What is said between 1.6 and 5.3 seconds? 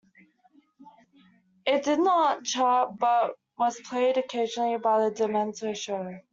It did not chart but was played occasionally on the